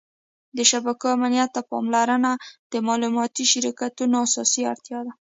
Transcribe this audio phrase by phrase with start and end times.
[0.57, 2.31] د شبکو امنیت ته پاملرنه
[2.71, 5.09] د معلوماتي شرکتونو اساسي اړتیا ده.